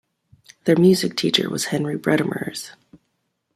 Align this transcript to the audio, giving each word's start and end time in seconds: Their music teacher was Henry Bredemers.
Their 0.63 0.77
music 0.77 1.15
teacher 1.15 1.47
was 1.47 1.65
Henry 1.65 1.95
Bredemers. 1.95 2.71